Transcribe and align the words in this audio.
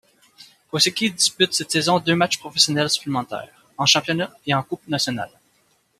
Kosecki 0.71 1.11
dispute 1.11 1.53
cette 1.53 1.69
saison 1.71 1.99
deux 1.99 2.15
matches 2.15 2.39
professionnels 2.39 2.89
supplémentaires, 2.89 3.67
en 3.77 3.85
championnat 3.85 4.31
et 4.47 4.53
en 4.55 4.63
coupe 4.63 4.87
nationale. 4.87 5.29